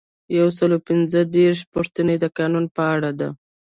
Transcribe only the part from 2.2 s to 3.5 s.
قانون په اړه ده.